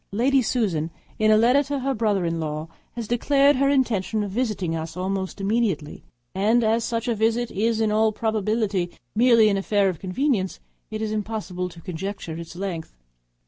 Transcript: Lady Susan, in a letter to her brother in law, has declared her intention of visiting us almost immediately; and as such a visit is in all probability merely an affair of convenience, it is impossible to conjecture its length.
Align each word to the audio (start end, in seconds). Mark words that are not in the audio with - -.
Lady 0.11 0.41
Susan, 0.41 0.89
in 1.19 1.29
a 1.29 1.37
letter 1.37 1.61
to 1.61 1.77
her 1.77 1.93
brother 1.93 2.25
in 2.25 2.39
law, 2.39 2.67
has 2.95 3.07
declared 3.07 3.57
her 3.57 3.69
intention 3.69 4.23
of 4.23 4.31
visiting 4.31 4.75
us 4.75 4.97
almost 4.97 5.39
immediately; 5.39 6.03
and 6.33 6.63
as 6.63 6.83
such 6.83 7.07
a 7.07 7.13
visit 7.13 7.51
is 7.51 7.79
in 7.79 7.91
all 7.91 8.11
probability 8.11 8.89
merely 9.13 9.47
an 9.47 9.57
affair 9.57 9.89
of 9.89 9.99
convenience, 9.99 10.59
it 10.89 11.03
is 11.03 11.11
impossible 11.11 11.69
to 11.69 11.81
conjecture 11.81 12.35
its 12.39 12.55
length. 12.55 12.95